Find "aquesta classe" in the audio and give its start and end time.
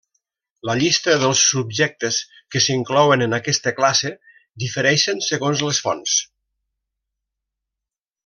3.39-4.13